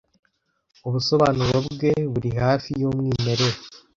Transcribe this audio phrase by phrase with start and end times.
[0.87, 3.57] Ubusobanuro bwe buri hafi yumwimerere.